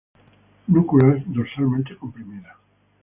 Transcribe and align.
Núculas 0.67 1.23
dorsalmente 1.31 1.93
comprimidas. 1.95 2.57